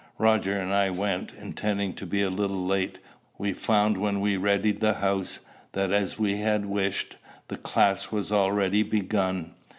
[0.17, 1.31] Roger and I went.
[1.39, 2.97] Intending to be a little late,
[3.37, 5.41] we found when we readied the house,
[5.73, 7.17] that, as we had wished,
[7.49, 9.51] the class was already begun.